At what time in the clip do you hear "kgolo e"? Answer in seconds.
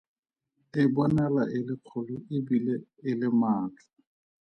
1.85-2.37